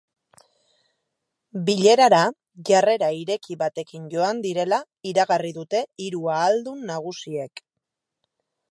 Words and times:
Bilerara 1.67 2.21
jarrera 2.71 3.11
ireki 3.19 3.59
batekin 3.65 4.09
joan 4.15 4.43
direla 4.47 4.81
iragarri 5.13 5.53
dute 5.61 5.85
hiru 6.07 6.25
ahaldun 6.39 6.85
nagusiek. 6.95 7.67